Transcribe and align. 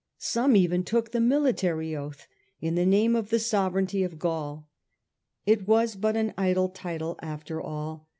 Some 0.17 0.55
even 0.55 0.83
took 0.83 1.11
the 1.11 1.19
military 1.19 1.95
oath 1.95 2.25
in 2.59 2.73
the 2.73 2.87
name 2.87 3.15
of 3.15 3.29
the 3.29 3.37
sovereignty 3.37 4.01
of 4.01 4.17
Gaul. 4.17 4.67
It 5.45 5.67
was 5.67 5.95
but 5.95 6.15
an 6.17 6.33
idle 6.39 6.69
title 6.69 7.19
after 7.21 7.61
all. 7.61 8.07